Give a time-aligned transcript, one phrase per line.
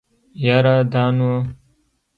[0.45, 1.31] يره دا نو.